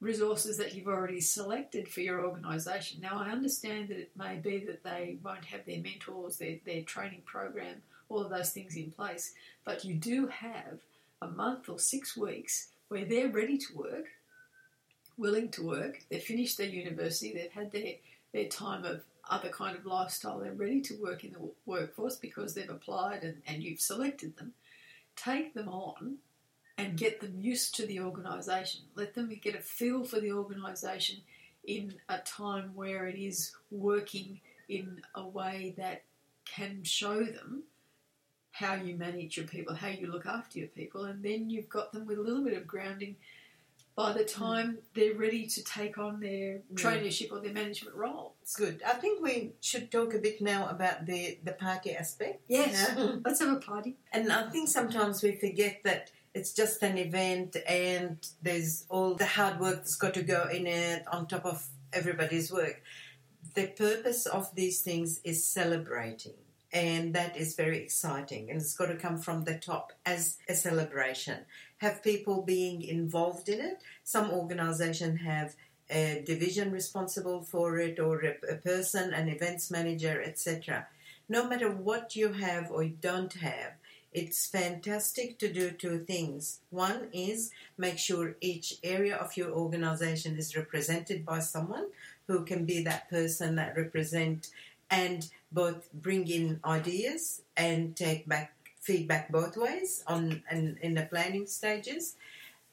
resources 0.00 0.58
that 0.58 0.74
you've 0.74 0.88
already 0.88 1.20
selected 1.20 1.86
for 1.86 2.00
your 2.00 2.24
organisation. 2.24 3.00
Now, 3.00 3.20
I 3.20 3.30
understand 3.30 3.90
that 3.90 3.98
it 3.98 4.10
may 4.18 4.38
be 4.38 4.58
that 4.64 4.82
they 4.82 5.18
won't 5.22 5.44
have 5.44 5.64
their 5.66 5.80
mentors, 5.80 6.38
their, 6.38 6.56
their 6.66 6.82
training 6.82 7.22
program, 7.26 7.76
all 8.08 8.24
of 8.24 8.30
those 8.30 8.50
things 8.50 8.74
in 8.74 8.90
place, 8.90 9.34
but 9.64 9.84
you 9.84 9.94
do 9.94 10.26
have 10.26 10.80
a 11.22 11.28
month 11.28 11.68
or 11.68 11.78
six 11.78 12.16
weeks 12.16 12.70
where 12.88 13.04
they're 13.04 13.28
ready 13.28 13.56
to 13.56 13.76
work, 13.76 14.06
willing 15.18 15.50
to 15.50 15.66
work, 15.66 16.00
they've 16.08 16.22
finished 16.22 16.56
their 16.56 16.68
university, 16.68 17.32
they've 17.32 17.52
had 17.52 17.72
their, 17.72 17.94
their 18.32 18.46
time 18.46 18.84
of 18.84 19.02
other 19.28 19.50
kind 19.50 19.76
of 19.76 19.84
lifestyle, 19.84 20.38
they're 20.38 20.52
ready 20.52 20.80
to 20.80 20.94
work 21.02 21.24
in 21.24 21.32
the 21.32 21.50
workforce 21.66 22.16
because 22.16 22.54
they've 22.54 22.70
applied 22.70 23.22
and, 23.22 23.42
and 23.46 23.62
you've 23.62 23.80
selected 23.80 24.36
them. 24.36 24.52
Take 25.16 25.52
them 25.54 25.68
on 25.68 26.18
and 26.78 26.96
get 26.96 27.20
them 27.20 27.34
used 27.36 27.74
to 27.74 27.86
the 27.86 28.00
organisation. 28.00 28.82
Let 28.94 29.14
them 29.14 29.36
get 29.42 29.56
a 29.56 29.60
feel 29.60 30.04
for 30.04 30.20
the 30.20 30.32
organisation 30.32 31.18
in 31.64 31.94
a 32.08 32.18
time 32.18 32.70
where 32.74 33.06
it 33.06 33.18
is 33.18 33.52
working 33.70 34.40
in 34.68 35.02
a 35.14 35.26
way 35.26 35.74
that 35.76 36.02
can 36.44 36.84
show 36.84 37.22
them 37.24 37.64
how 38.52 38.74
you 38.74 38.96
manage 38.96 39.36
your 39.36 39.46
people, 39.46 39.74
how 39.74 39.88
you 39.88 40.06
look 40.06 40.26
after 40.26 40.58
your 40.58 40.68
people, 40.68 41.04
and 41.04 41.22
then 41.22 41.50
you've 41.50 41.68
got 41.68 41.92
them 41.92 42.06
with 42.06 42.18
a 42.18 42.22
little 42.22 42.42
bit 42.42 42.56
of 42.56 42.66
grounding 42.66 43.16
by 43.98 44.12
the 44.12 44.22
time 44.22 44.74
mm. 44.74 44.78
they're 44.94 45.14
ready 45.14 45.44
to 45.44 45.64
take 45.64 45.98
on 45.98 46.20
their 46.20 46.60
traineeship 46.74 47.32
or 47.32 47.40
their 47.40 47.52
management 47.52 47.96
role. 47.96 48.36
It's 48.42 48.54
good. 48.54 48.80
I 48.86 48.92
think 48.92 49.20
we 49.20 49.54
should 49.60 49.90
talk 49.90 50.14
a 50.14 50.18
bit 50.18 50.40
now 50.40 50.68
about 50.68 51.04
the, 51.04 51.40
the 51.42 51.50
party 51.50 51.96
aspect. 51.96 52.44
Yes, 52.46 52.92
let's 53.24 53.40
have 53.40 53.52
a 53.52 53.60
party. 53.60 53.96
And 54.12 54.30
I 54.30 54.50
think 54.50 54.68
sometimes 54.68 55.20
we 55.20 55.32
forget 55.32 55.80
that 55.82 56.12
it's 56.32 56.52
just 56.52 56.80
an 56.84 56.96
event 56.96 57.56
and 57.68 58.24
there's 58.40 58.86
all 58.88 59.16
the 59.16 59.26
hard 59.26 59.58
work 59.58 59.78
that's 59.78 59.96
got 59.96 60.14
to 60.14 60.22
go 60.22 60.46
in 60.48 60.68
it 60.68 61.02
on 61.10 61.26
top 61.26 61.44
of 61.44 61.66
everybody's 61.92 62.52
work. 62.52 62.80
The 63.56 63.66
purpose 63.66 64.26
of 64.26 64.54
these 64.54 64.80
things 64.80 65.20
is 65.24 65.44
celebrating. 65.44 66.34
And 66.70 67.14
that 67.14 67.34
is 67.34 67.56
very 67.56 67.78
exciting, 67.78 68.50
and 68.50 68.60
it's 68.60 68.76
got 68.76 68.88
to 68.88 68.96
come 68.96 69.16
from 69.16 69.44
the 69.44 69.54
top 69.54 69.94
as 70.04 70.36
a 70.50 70.54
celebration. 70.54 71.46
Have 71.78 72.02
people 72.02 72.42
being 72.42 72.82
involved 72.82 73.48
in 73.48 73.60
it. 73.60 73.82
Some 74.04 74.30
organisations 74.30 75.20
have 75.20 75.54
a 75.90 76.22
division 76.26 76.70
responsible 76.70 77.42
for 77.42 77.78
it, 77.78 77.98
or 77.98 78.20
a, 78.20 78.34
a 78.50 78.56
person, 78.56 79.14
an 79.14 79.28
events 79.28 79.70
manager, 79.70 80.22
etc. 80.22 80.86
No 81.28 81.48
matter 81.48 81.70
what 81.70 82.16
you 82.16 82.32
have 82.32 82.70
or 82.70 82.82
you 82.82 82.96
don't 83.00 83.32
have, 83.34 83.72
it's 84.12 84.46
fantastic 84.46 85.38
to 85.38 85.52
do 85.52 85.70
two 85.70 85.98
things. 86.00 86.60
One 86.70 87.08
is 87.12 87.50
make 87.76 87.98
sure 87.98 88.36
each 88.40 88.74
area 88.82 89.16
of 89.16 89.36
your 89.36 89.50
organization 89.50 90.38
is 90.38 90.56
represented 90.56 91.26
by 91.26 91.40
someone 91.40 91.88
who 92.26 92.44
can 92.44 92.64
be 92.64 92.82
that 92.82 93.10
person 93.10 93.56
that 93.56 93.76
represent 93.76 94.50
and 94.90 95.28
both 95.52 95.92
bring 95.92 96.26
in 96.28 96.60
ideas 96.64 97.42
and 97.56 97.94
take 97.94 98.26
back 98.26 98.52
feedback 98.88 99.30
both 99.30 99.54
ways 99.56 100.02
on 100.06 100.42
in, 100.50 100.78
in 100.80 100.94
the 100.94 101.02
planning 101.02 101.46
stages 101.46 102.16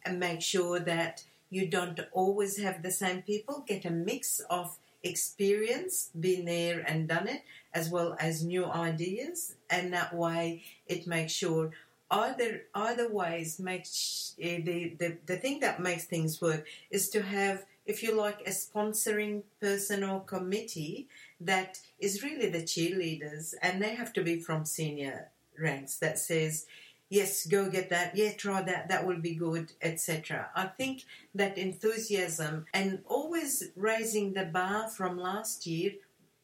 and 0.05 0.17
make 0.17 0.41
sure 0.41 0.79
that 0.79 1.23
you 1.49 1.67
don't 1.67 1.99
always 2.13 2.57
have 2.65 2.81
the 2.81 2.91
same 3.03 3.21
people. 3.21 3.65
Get 3.67 3.83
a 3.83 3.89
mix 3.91 4.39
of 4.49 4.77
experience, 5.03 6.09
been 6.17 6.45
there 6.45 6.79
and 6.87 7.07
done 7.07 7.27
it, 7.27 7.41
as 7.73 7.89
well 7.89 8.15
as 8.19 8.43
new 8.43 8.65
ideas, 8.65 9.55
and 9.69 9.93
that 9.93 10.15
way 10.15 10.63
it 10.87 11.05
makes 11.05 11.33
sure 11.33 11.71
either 12.09 12.51
either 12.73 13.07
ways 13.11 13.59
makes 13.59 14.35
uh, 14.39 14.61
the, 14.69 14.95
the 15.01 15.17
the 15.25 15.37
thing 15.43 15.59
that 15.59 15.81
makes 15.81 16.05
things 16.05 16.39
work 16.41 16.65
is 16.91 17.09
to 17.09 17.21
have 17.23 17.65
if 17.85 18.03
you 18.03 18.11
like 18.15 18.41
a 18.41 18.51
sponsoring 18.51 19.41
person 19.59 20.03
or 20.03 20.21
committee 20.21 21.07
that 21.41 21.79
is 21.99 22.23
really 22.23 22.49
the 22.49 22.65
cheerleaders 22.71 23.55
and 23.61 23.81
they 23.81 23.95
have 23.95 24.13
to 24.13 24.21
be 24.23 24.39
from 24.39 24.65
senior 24.65 25.29
ranks 25.59 25.97
that 25.97 26.19
says 26.19 26.65
yes, 27.09 27.45
go 27.45 27.69
get 27.69 27.89
that, 27.89 28.15
yeah, 28.15 28.31
try 28.33 28.61
that, 28.61 28.89
that 28.89 29.05
will 29.05 29.19
be 29.19 29.35
good, 29.35 29.71
etc. 29.81 30.49
I 30.55 30.65
think 30.65 31.03
that 31.33 31.57
enthusiasm 31.57 32.65
and 32.73 32.99
always 33.05 33.63
raising 33.75 34.33
the 34.33 34.45
bar 34.45 34.89
from 34.89 35.17
last 35.17 35.65
year, 35.67 35.93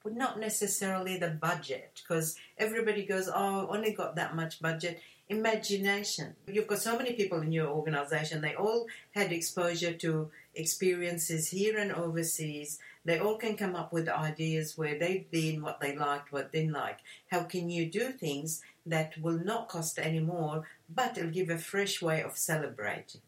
but 0.03 0.15
not 0.15 0.39
necessarily 0.39 1.17
the 1.17 1.29
budget, 1.29 2.01
because 2.01 2.35
everybody 2.57 3.05
goes, 3.05 3.27
oh, 3.27 3.67
I 3.67 3.75
only 3.75 3.91
got 3.91 4.15
that 4.15 4.35
much 4.35 4.61
budget. 4.61 5.01
Imagination. 5.29 6.35
You've 6.47 6.67
got 6.67 6.79
so 6.79 6.97
many 6.97 7.13
people 7.13 7.41
in 7.41 7.51
your 7.51 7.67
organization, 7.67 8.41
they 8.41 8.55
all 8.55 8.87
had 9.15 9.31
exposure 9.31 9.93
to 9.93 10.29
experiences 10.53 11.49
here 11.49 11.77
and 11.77 11.91
overseas. 11.91 12.79
They 13.05 13.19
all 13.19 13.37
can 13.37 13.55
come 13.55 13.75
up 13.75 13.93
with 13.93 14.09
ideas 14.09 14.77
where 14.77 14.99
they've 14.99 15.29
been, 15.31 15.61
what 15.61 15.79
they 15.79 15.95
liked, 15.95 16.31
what 16.31 16.51
they 16.51 16.59
didn't 16.59 16.73
like. 16.73 16.99
How 17.31 17.43
can 17.43 17.69
you 17.69 17.85
do 17.85 18.11
things 18.11 18.61
that 18.85 19.17
will 19.21 19.39
not 19.39 19.69
cost 19.69 19.99
any 19.99 20.19
more, 20.19 20.63
but 20.93 21.17
it'll 21.17 21.29
give 21.29 21.49
a 21.49 21.57
fresh 21.57 22.01
way 22.01 22.21
of 22.21 22.37
celebrating? 22.37 23.21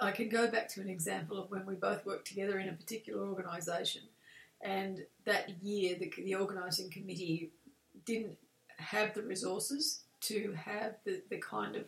I 0.00 0.12
can 0.12 0.28
go 0.28 0.46
back 0.46 0.68
to 0.70 0.80
an 0.80 0.88
example 0.88 1.36
of 1.36 1.50
when 1.50 1.66
we 1.66 1.74
both 1.74 2.06
worked 2.06 2.28
together 2.28 2.58
in 2.60 2.68
a 2.68 2.74
particular 2.74 3.26
organisation, 3.26 4.02
and 4.60 5.04
that 5.24 5.50
year 5.62 5.96
the, 5.98 6.12
the 6.16 6.36
organising 6.36 6.90
committee 6.90 7.50
didn't 8.04 8.36
have 8.76 9.14
the 9.14 9.22
resources 9.22 10.02
to 10.20 10.52
have 10.52 10.94
the, 11.04 11.22
the 11.28 11.38
kind 11.38 11.74
of 11.74 11.86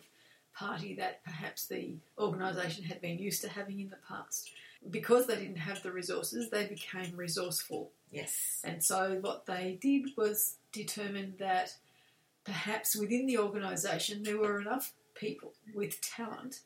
party 0.53 0.95
that 0.95 1.23
perhaps 1.23 1.67
the 1.67 1.95
organisation 2.17 2.83
had 2.83 2.99
been 2.99 3.17
used 3.19 3.41
to 3.41 3.49
having 3.49 3.79
in 3.79 3.89
the 3.89 3.97
past 4.07 4.51
because 4.89 5.27
they 5.27 5.35
didn't 5.35 5.57
have 5.57 5.81
the 5.83 5.91
resources, 5.91 6.49
they 6.49 6.65
became 6.65 7.15
resourceful. 7.15 7.91
Yes. 8.11 8.61
And 8.63 8.83
so 8.83 9.17
what 9.21 9.45
they 9.45 9.77
did 9.81 10.09
was 10.17 10.55
determine 10.71 11.35
that 11.39 11.73
perhaps 12.47 12.95
within 12.95 13.27
the 13.27 13.37
organisation 13.37 14.23
there 14.23 14.37
were 14.37 14.61
enough 14.61 14.93
people 15.15 15.51
with 15.75 15.99
talent 15.99 16.61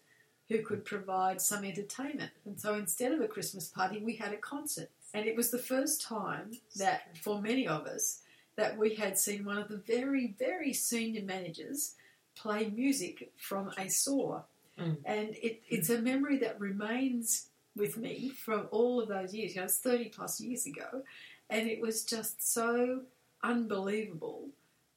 who 0.48 0.62
could 0.62 0.86
provide 0.86 1.42
some 1.42 1.66
entertainment. 1.66 2.30
And 2.46 2.60
so 2.60 2.76
instead 2.76 3.12
of 3.12 3.20
a 3.20 3.28
Christmas 3.28 3.68
party, 3.68 4.00
we 4.00 4.16
had 4.16 4.32
a 4.32 4.38
concert. 4.38 4.92
And 5.14 5.26
it 5.26 5.36
was 5.36 5.50
the 5.50 5.58
first 5.58 6.04
time 6.04 6.52
that, 6.76 7.18
for 7.18 7.42
many 7.42 7.68
of 7.68 7.88
us, 7.88 8.22
that 8.58 8.78
we 8.78 8.96
had 8.96 9.18
seen 9.18 9.44
one 9.44 9.58
of 9.58 9.70
the 9.70 9.78
very, 9.78 10.36
very 10.38 10.72
senior 10.72 11.24
managers 11.24 11.96
play 12.36 12.70
music 12.70 13.32
from 13.38 13.72
a 13.78 13.90
saw. 13.90 14.42
Mm. 14.80 14.98
And 15.06 15.30
it, 15.42 15.64
it's 15.68 15.90
a 15.90 16.02
memory 16.02 16.38
that 16.40 16.60
remains 16.60 17.48
with 17.76 17.98
me 17.98 18.30
from 18.30 18.68
all 18.72 19.02
of 19.02 19.08
those 19.08 19.34
years. 19.34 19.56
You 19.56 19.62
know, 19.62 19.66
it's 19.66 19.78
30 19.78 20.10
plus 20.10 20.40
years 20.40 20.68
ago. 20.68 21.02
And 21.50 21.68
it 21.68 21.82
was 21.82 22.04
just 22.04 22.54
so 22.54 23.02
unbelievable 23.44 24.50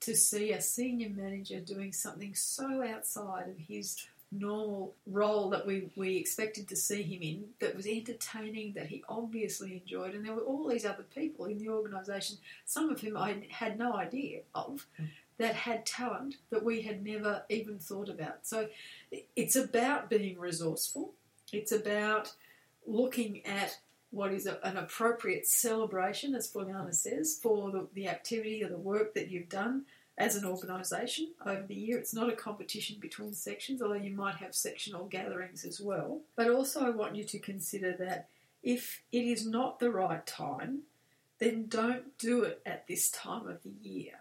to 0.04 0.14
see 0.14 0.52
a 0.52 0.60
senior 0.60 1.08
manager 1.08 1.60
doing 1.60 1.92
something 1.92 2.34
so 2.34 2.82
outside 2.86 3.48
of 3.48 3.56
his 3.56 4.06
normal 4.30 4.94
role 5.06 5.48
that 5.48 5.66
we, 5.66 5.90
we 5.96 6.16
expected 6.16 6.68
to 6.68 6.76
see 6.76 7.02
him 7.02 7.22
in 7.22 7.44
that 7.60 7.74
was 7.74 7.86
entertaining, 7.86 8.74
that 8.74 8.88
he 8.88 9.02
obviously 9.08 9.80
enjoyed. 9.82 10.14
And 10.14 10.24
there 10.24 10.34
were 10.34 10.42
all 10.42 10.68
these 10.68 10.84
other 10.84 11.04
people 11.14 11.46
in 11.46 11.58
the 11.58 11.70
organisation, 11.70 12.36
some 12.66 12.90
of 12.90 13.00
whom 13.00 13.16
I 13.16 13.46
had 13.48 13.78
no 13.78 13.94
idea 13.94 14.40
of, 14.54 14.86
mm. 15.00 15.08
that 15.38 15.54
had 15.54 15.86
talent 15.86 16.36
that 16.50 16.64
we 16.64 16.82
had 16.82 17.02
never 17.02 17.44
even 17.48 17.78
thought 17.78 18.10
about. 18.10 18.46
So 18.46 18.68
it's 19.34 19.56
about 19.56 20.10
being 20.10 20.38
resourceful, 20.38 21.12
it's 21.50 21.72
about 21.72 22.32
looking 22.86 23.46
at 23.46 23.78
what 24.14 24.32
is 24.32 24.46
a, 24.46 24.58
an 24.66 24.76
appropriate 24.76 25.46
celebration, 25.46 26.34
as 26.34 26.48
Juliana 26.48 26.92
says, 26.92 27.38
for 27.42 27.70
the, 27.70 27.88
the 27.94 28.08
activity 28.08 28.62
or 28.62 28.68
the 28.68 28.78
work 28.78 29.14
that 29.14 29.30
you've 29.30 29.48
done 29.48 29.84
as 30.16 30.36
an 30.36 30.44
organisation 30.44 31.32
over 31.44 31.64
the 31.66 31.74
year. 31.74 31.98
It's 31.98 32.14
not 32.14 32.28
a 32.28 32.36
competition 32.36 32.98
between 33.00 33.34
sections, 33.34 33.82
although 33.82 33.94
you 33.94 34.14
might 34.14 34.36
have 34.36 34.54
sectional 34.54 35.06
gatherings 35.06 35.64
as 35.64 35.80
well. 35.80 36.20
But 36.36 36.50
also, 36.50 36.86
I 36.86 36.90
want 36.90 37.16
you 37.16 37.24
to 37.24 37.38
consider 37.38 37.92
that 37.98 38.28
if 38.62 39.02
it 39.10 39.24
is 39.24 39.46
not 39.46 39.80
the 39.80 39.90
right 39.90 40.24
time, 40.24 40.82
then 41.38 41.66
don't 41.66 42.16
do 42.16 42.44
it 42.44 42.62
at 42.64 42.86
this 42.86 43.10
time 43.10 43.48
of 43.48 43.62
the 43.62 43.72
year 43.82 44.20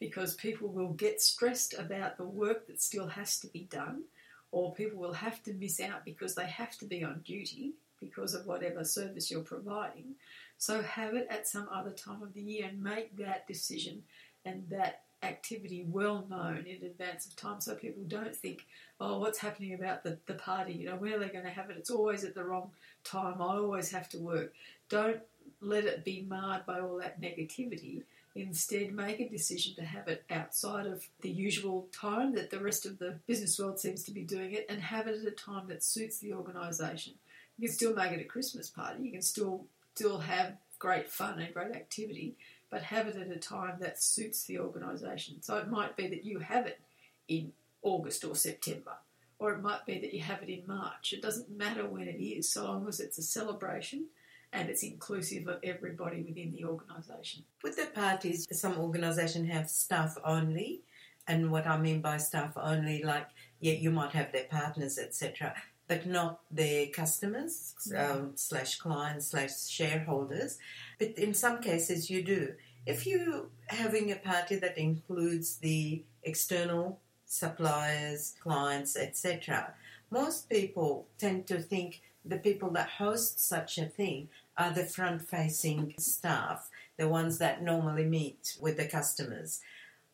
because 0.00 0.34
people 0.34 0.68
will 0.68 0.92
get 0.94 1.20
stressed 1.20 1.74
about 1.78 2.16
the 2.16 2.24
work 2.24 2.66
that 2.66 2.80
still 2.80 3.06
has 3.08 3.38
to 3.40 3.46
be 3.48 3.68
done 3.70 4.04
or 4.50 4.72
people 4.72 4.98
will 4.98 5.12
have 5.12 5.42
to 5.42 5.52
miss 5.52 5.80
out 5.80 6.04
because 6.04 6.34
they 6.34 6.46
have 6.46 6.76
to 6.78 6.86
be 6.86 7.04
on 7.04 7.20
duty 7.24 7.74
because 8.04 8.34
of 8.34 8.46
whatever 8.46 8.84
service 8.84 9.30
you're 9.30 9.40
providing. 9.40 10.14
So 10.58 10.82
have 10.82 11.14
it 11.14 11.26
at 11.30 11.48
some 11.48 11.68
other 11.72 11.90
time 11.90 12.22
of 12.22 12.34
the 12.34 12.42
year 12.42 12.66
and 12.68 12.82
make 12.82 13.16
that 13.16 13.46
decision 13.46 14.02
and 14.44 14.64
that 14.70 15.02
activity 15.22 15.86
well 15.88 16.26
known 16.28 16.64
in 16.66 16.84
advance 16.86 17.26
of 17.26 17.34
time 17.36 17.60
so 17.60 17.74
people 17.74 18.02
don't 18.06 18.36
think, 18.36 18.66
oh, 19.00 19.18
what's 19.18 19.38
happening 19.38 19.74
about 19.74 20.04
the, 20.04 20.18
the 20.26 20.34
party? 20.34 20.74
You 20.74 20.86
know, 20.86 20.96
where 20.96 21.16
are 21.16 21.18
they 21.18 21.28
going 21.28 21.44
to 21.44 21.50
have 21.50 21.70
it? 21.70 21.76
It's 21.78 21.90
always 21.90 22.24
at 22.24 22.34
the 22.34 22.44
wrong 22.44 22.70
time. 23.04 23.40
I 23.40 23.56
always 23.56 23.90
have 23.90 24.08
to 24.10 24.18
work. 24.18 24.52
Don't 24.88 25.20
let 25.60 25.84
it 25.84 26.04
be 26.04 26.26
marred 26.28 26.66
by 26.66 26.80
all 26.80 26.98
that 26.98 27.20
negativity. 27.20 28.02
Instead, 28.36 28.92
make 28.92 29.20
a 29.20 29.28
decision 29.28 29.76
to 29.76 29.84
have 29.84 30.08
it 30.08 30.24
outside 30.28 30.86
of 30.86 31.06
the 31.20 31.30
usual 31.30 31.86
time 31.92 32.34
that 32.34 32.50
the 32.50 32.58
rest 32.58 32.84
of 32.84 32.98
the 32.98 33.14
business 33.26 33.58
world 33.58 33.78
seems 33.78 34.02
to 34.02 34.10
be 34.10 34.22
doing 34.22 34.52
it 34.52 34.66
and 34.68 34.80
have 34.80 35.06
it 35.06 35.20
at 35.20 35.26
a 35.26 35.30
time 35.30 35.68
that 35.68 35.84
suits 35.84 36.18
the 36.18 36.32
organisation. 36.32 37.14
You 37.58 37.68
can 37.68 37.76
still 37.76 37.94
make 37.94 38.12
it 38.12 38.20
a 38.20 38.24
Christmas 38.24 38.68
party, 38.68 39.02
you 39.04 39.12
can 39.12 39.22
still 39.22 39.66
still 39.94 40.18
have 40.18 40.56
great 40.78 41.08
fun 41.08 41.38
and 41.38 41.54
great 41.54 41.74
activity, 41.74 42.36
but 42.70 42.82
have 42.82 43.06
it 43.06 43.16
at 43.16 43.28
a 43.28 43.38
time 43.38 43.76
that 43.80 44.02
suits 44.02 44.44
the 44.44 44.58
organisation. 44.58 45.40
So 45.40 45.56
it 45.56 45.70
might 45.70 45.96
be 45.96 46.08
that 46.08 46.24
you 46.24 46.40
have 46.40 46.66
it 46.66 46.80
in 47.28 47.52
August 47.82 48.24
or 48.24 48.34
September, 48.34 48.94
or 49.38 49.52
it 49.52 49.62
might 49.62 49.86
be 49.86 49.98
that 50.00 50.12
you 50.12 50.20
have 50.20 50.42
it 50.42 50.48
in 50.48 50.64
March. 50.66 51.12
It 51.12 51.22
doesn't 51.22 51.56
matter 51.56 51.86
when 51.86 52.08
it 52.08 52.20
is, 52.20 52.48
so 52.48 52.64
long 52.64 52.88
as 52.88 53.00
it's 53.00 53.18
a 53.18 53.22
celebration 53.22 54.06
and 54.52 54.68
it's 54.68 54.82
inclusive 54.82 55.48
of 55.48 55.58
everybody 55.64 56.22
within 56.22 56.52
the 56.52 56.64
organisation. 56.64 57.44
With 57.62 57.76
the 57.76 57.86
parties, 57.86 58.46
some 58.52 58.78
organisations 58.78 59.50
have 59.50 59.68
staff 59.70 60.16
only, 60.24 60.82
and 61.26 61.50
what 61.50 61.66
I 61.66 61.78
mean 61.78 62.00
by 62.00 62.18
staff 62.18 62.52
only, 62.56 63.02
like 63.02 63.28
yeah, 63.60 63.74
you 63.74 63.90
might 63.90 64.12
have 64.12 64.32
their 64.32 64.44
partners, 64.44 64.98
etc 64.98 65.54
but 65.88 66.06
not 66.06 66.40
their 66.50 66.86
customers 66.86 67.74
um, 67.96 68.32
slash 68.34 68.78
clients 68.78 69.28
slash 69.28 69.68
shareholders. 69.68 70.58
But 70.98 71.18
in 71.18 71.34
some 71.34 71.60
cases, 71.60 72.10
you 72.10 72.22
do. 72.22 72.54
If 72.86 73.06
you're 73.06 73.46
having 73.66 74.12
a 74.12 74.16
party 74.16 74.56
that 74.56 74.78
includes 74.78 75.56
the 75.56 76.02
external 76.22 77.00
suppliers, 77.26 78.34
clients, 78.42 78.96
etc., 78.96 79.74
most 80.10 80.48
people 80.48 81.06
tend 81.18 81.46
to 81.48 81.60
think 81.60 82.02
the 82.24 82.38
people 82.38 82.70
that 82.70 82.88
host 82.88 83.40
such 83.40 83.78
a 83.78 83.86
thing 83.86 84.28
are 84.56 84.70
the 84.70 84.84
front 84.84 85.22
facing 85.22 85.94
staff, 85.98 86.70
the 86.96 87.08
ones 87.08 87.38
that 87.38 87.62
normally 87.62 88.04
meet 88.04 88.56
with 88.60 88.76
the 88.76 88.86
customers. 88.86 89.60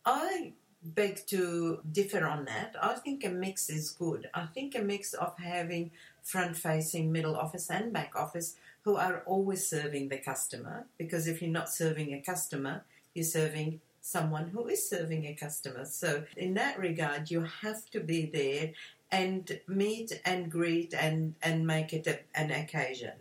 I 0.04 0.54
beg 0.82 1.26
to 1.26 1.80
differ 1.90 2.26
on 2.26 2.46
that. 2.46 2.74
I 2.80 2.94
think 2.94 3.24
a 3.24 3.28
mix 3.28 3.68
is 3.68 3.90
good. 3.90 4.28
I 4.34 4.46
think 4.46 4.74
a 4.74 4.80
mix 4.80 5.12
of 5.12 5.36
having 5.38 5.90
front 6.22 6.56
facing 6.56 7.12
middle 7.12 7.36
office 7.36 7.70
and 7.70 7.92
back 7.92 8.12
office 8.16 8.56
who 8.82 8.96
are 8.96 9.22
always 9.26 9.66
serving 9.66 10.08
the 10.08 10.18
customer 10.18 10.86
because 10.96 11.26
if 11.26 11.42
you're 11.42 11.50
not 11.50 11.68
serving 11.68 12.14
a 12.14 12.20
customer, 12.20 12.84
you're 13.14 13.24
serving 13.24 13.80
someone 14.00 14.48
who 14.48 14.66
is 14.68 14.88
serving 14.88 15.26
a 15.26 15.34
customer. 15.34 15.84
So, 15.84 16.24
in 16.36 16.54
that 16.54 16.78
regard, 16.78 17.30
you 17.30 17.42
have 17.42 17.88
to 17.90 18.00
be 18.00 18.26
there 18.26 18.72
and 19.12 19.60
meet 19.66 20.20
and 20.24 20.50
greet 20.50 20.94
and, 20.94 21.34
and 21.42 21.66
make 21.66 21.92
it 21.92 22.06
a, 22.06 22.20
an 22.34 22.50
occasion. 22.50 23.12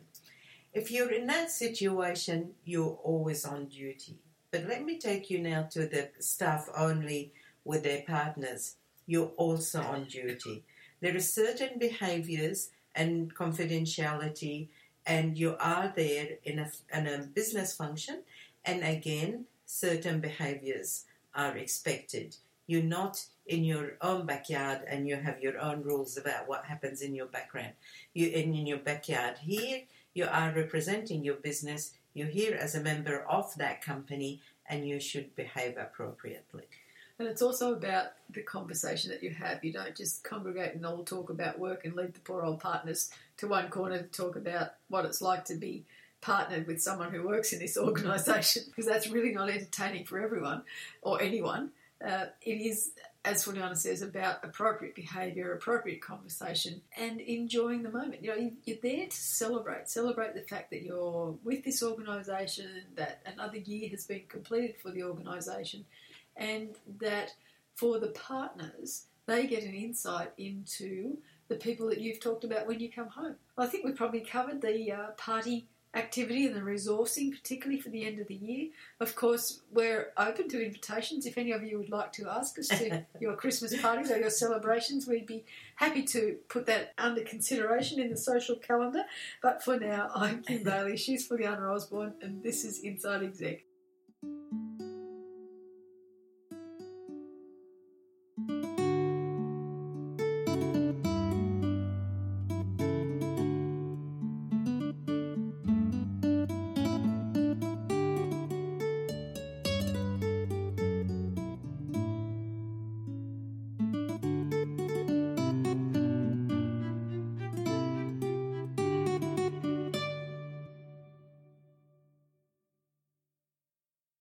If 0.74 0.92
you're 0.92 1.12
in 1.12 1.28
that 1.28 1.52
situation, 1.52 2.52
you're 2.64 2.98
always 3.04 3.44
on 3.44 3.66
duty. 3.66 4.20
But 4.52 4.68
let 4.68 4.84
me 4.84 4.98
take 4.98 5.30
you 5.30 5.40
now 5.40 5.64
to 5.72 5.88
the 5.88 6.10
staff 6.20 6.70
only 6.76 7.34
with 7.70 7.84
their 7.84 8.02
partners, 8.02 8.76
you're 9.06 9.32
also 9.38 9.80
on 9.80 10.06
duty. 10.06 10.64
There 11.02 11.16
are 11.16 11.20
certain 11.22 11.78
behaviors 11.78 12.72
and 12.96 13.34
confidentiality, 13.36 14.70
and 15.06 15.38
you 15.38 15.56
are 15.60 15.94
there 15.96 16.30
in 16.44 16.58
a, 16.58 16.72
in 16.92 17.06
a 17.06 17.20
business 17.20 17.76
function, 17.76 18.24
and 18.66 18.84
again, 18.84 19.46
certain 19.68 20.20
behaviors 20.20 21.06
are 21.36 21.56
expected. 21.56 22.36
You're 22.66 22.82
not 23.00 23.24
in 23.46 23.64
your 23.64 23.98
own 24.02 24.26
backyard 24.26 24.82
and 24.88 25.08
you 25.08 25.16
have 25.16 25.42
your 25.42 25.60
own 25.60 25.84
rules 25.84 26.18
about 26.18 26.48
what 26.48 26.66
happens 26.66 27.02
in 27.02 27.16
your 27.16 27.26
background. 27.26 27.74
You 28.14 28.28
in, 28.30 28.54
in 28.54 28.68
your 28.68 28.78
backyard. 28.78 29.38
Here 29.42 29.84
you 30.14 30.26
are 30.26 30.54
representing 30.56 31.24
your 31.24 31.36
business. 31.36 31.94
You're 32.14 32.28
here 32.28 32.56
as 32.60 32.76
a 32.76 32.82
member 32.82 33.26
of 33.28 33.56
that 33.58 33.84
company 33.84 34.42
and 34.68 34.88
you 34.88 35.00
should 35.00 35.36
behave 35.36 35.78
appropriately. 35.78 36.66
And 37.20 37.28
it's 37.28 37.42
also 37.42 37.74
about 37.74 38.14
the 38.30 38.42
conversation 38.42 39.12
that 39.12 39.22
you 39.22 39.32
have. 39.32 39.64
You 39.64 39.74
don't 39.74 39.96
just 39.96 40.24
congregate 40.24 40.74
and 40.74 40.86
all 40.86 41.04
talk 41.04 41.30
about 41.30 41.60
work 41.60 41.84
and 41.84 41.94
leave 41.94 42.14
the 42.14 42.22
poor 42.22 42.44
old 42.44 42.62
partners 42.62 43.12
to 43.38 43.48
one 43.48 43.68
corner 43.68 43.98
to 43.98 44.08
talk 44.08 44.38
about 44.38 44.72
what 44.88 45.04
it's 45.04 45.22
like 45.22 45.44
to 45.46 45.56
be 45.56 45.84
partnered 46.22 46.66
with 46.66 46.82
someone 46.82 47.12
who 47.12 47.28
works 47.28 47.52
in 47.52 47.60
this 47.60 47.78
organisation, 47.78 48.64
because 48.68 48.86
that's 48.86 49.10
really 49.10 49.34
not 49.34 49.50
entertaining 49.50 50.06
for 50.06 50.20
everyone 50.20 50.64
or 51.02 51.22
anyone. 51.22 51.72
Uh, 52.06 52.28
it 52.42 52.62
is, 52.62 52.92
as 53.26 53.44
Juliana 53.44 53.76
says, 53.76 54.02
about 54.02 54.44
appropriate 54.46 54.96
behaviour, 54.96 55.52
appropriate 55.52 56.02
conversation, 56.02 56.82
and 56.98 57.20
enjoying 57.20 57.84
the 57.84 57.92
moment. 57.92 58.24
You 58.24 58.30
know, 58.30 58.52
you're 58.64 58.78
there 58.82 59.08
to 59.08 59.18
celebrate, 59.18 59.90
celebrate 59.90 60.36
the 60.36 60.42
fact 60.42 60.70
that 60.70 60.84
you're 60.84 61.36
with 61.44 61.66
this 61.66 61.84
organisation, 61.84 62.84
that 62.96 63.22
another 63.26 63.58
year 63.58 63.90
has 63.90 64.06
been 64.06 64.24
completed 64.30 64.76
for 64.82 64.92
the 64.92 65.04
organisation, 65.04 65.84
and 66.40 66.70
that 67.00 67.34
for 67.76 68.00
the 68.00 68.08
partners, 68.08 69.06
they 69.28 69.46
get 69.46 69.64
an 69.64 69.76
insight 69.76 70.32
into 70.38 71.18
the 71.50 71.56
people 71.56 71.88
that 71.88 72.00
you've 72.00 72.20
talked 72.20 72.44
about 72.44 72.66
when 72.66 72.80
you 72.80 72.92
come 72.92 73.10
home. 73.10 73.36
I 73.58 73.68
think 73.68 73.86
we've 73.86 73.96
probably 73.96 74.22
covered 74.22 74.62
the 74.62 74.92
uh, 74.92 75.08
party 75.18 75.68
activity 75.96 76.46
and 76.46 76.56
the 76.56 76.62
resourcing, 76.62 77.32
particularly 77.32 77.82
for 77.82 77.90
the 77.90 78.06
end 78.06 78.20
of 78.20 78.28
the 78.28 78.36
year. 78.36 78.70
Of 79.00 79.16
course, 79.16 79.62
we're 79.72 80.12
open 80.18 80.48
to 80.50 80.64
invitations. 80.64 81.26
If 81.26 81.38
any 81.38 81.52
of 81.52 81.64
you 81.64 81.80
would 81.80 81.90
like 81.90 82.14
to 82.14 82.30
ask 82.30 82.60
us 82.60 82.68
to 82.68 83.06
your 83.20 83.36
Christmas 83.36 83.80
parties 83.82 84.12
or 84.12 84.18
your 84.18 84.30
celebrations, 84.30 85.08
we'd 85.08 85.26
be 85.26 85.46
happy 85.76 86.04
to 86.04 86.38
put 86.48 86.68
that 86.68 86.94
under 86.98 87.22
consideration 87.24 88.00
in 88.00 88.12
the 88.12 88.18
social 88.18 88.56
calendar. 88.56 89.04
But 89.42 89.64
for 89.64 89.80
now, 89.80 90.12
I'm 90.14 90.44
Kim 90.44 90.64
Bailey, 90.64 90.96
she's 90.96 91.28
Juliana 91.28 91.74
Osborne, 91.74 92.14
and 92.22 92.44
this 92.44 92.64
is 92.64 92.80
Inside 92.80 93.24
Exec. 93.24 93.64